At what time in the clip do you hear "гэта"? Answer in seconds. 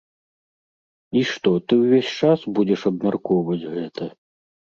3.77-4.03